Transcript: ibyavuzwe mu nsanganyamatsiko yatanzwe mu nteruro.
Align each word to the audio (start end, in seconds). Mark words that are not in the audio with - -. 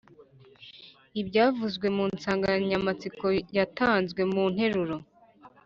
ibyavuzwe 1.21 1.87
mu 1.95 2.05
nsanganyamatsiko 2.15 3.25
yatanzwe 3.57 4.21
mu 4.33 4.43
nteruro. 4.53 4.95